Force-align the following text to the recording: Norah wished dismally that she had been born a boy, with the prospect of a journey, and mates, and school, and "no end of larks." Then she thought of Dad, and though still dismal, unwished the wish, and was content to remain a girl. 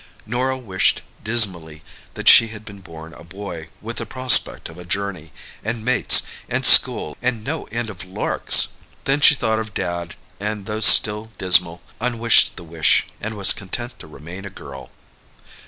Norah 0.25 0.57
wished 0.57 1.03
dismally 1.23 1.83
that 2.15 2.27
she 2.27 2.47
had 2.47 2.65
been 2.65 2.79
born 2.81 3.13
a 3.13 3.23
boy, 3.23 3.67
with 3.81 3.97
the 3.97 4.05
prospect 4.07 4.67
of 4.67 4.79
a 4.79 4.83
journey, 4.83 5.31
and 5.63 5.85
mates, 5.85 6.23
and 6.49 6.65
school, 6.65 7.15
and 7.21 7.43
"no 7.43 7.65
end 7.65 7.87
of 7.91 8.03
larks." 8.03 8.69
Then 9.03 9.21
she 9.21 9.35
thought 9.35 9.59
of 9.59 9.75
Dad, 9.75 10.15
and 10.39 10.65
though 10.65 10.79
still 10.79 11.31
dismal, 11.37 11.83
unwished 11.99 12.55
the 12.55 12.63
wish, 12.63 13.05
and 13.21 13.35
was 13.35 13.53
content 13.53 13.99
to 13.99 14.07
remain 14.07 14.43
a 14.43 14.49
girl. 14.49 14.89